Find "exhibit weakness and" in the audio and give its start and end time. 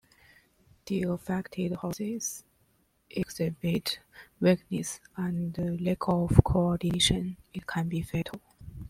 3.11-5.55